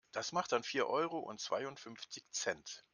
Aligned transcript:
Das 0.13 0.31
macht 0.31 0.51
dann 0.51 0.63
vier 0.63 0.87
Euro 0.87 1.19
und 1.19 1.39
zweiundfünfzig 1.41 2.23
Cent. 2.31 2.83